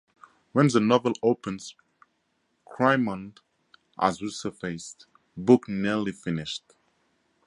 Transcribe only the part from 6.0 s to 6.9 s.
finished.